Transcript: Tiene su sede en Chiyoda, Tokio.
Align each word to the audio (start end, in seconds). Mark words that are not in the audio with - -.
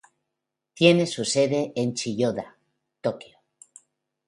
Tiene 0.73 1.05
su 1.05 1.23
sede 1.25 1.73
en 1.75 1.93
Chiyoda, 1.93 2.57
Tokio. 3.01 3.37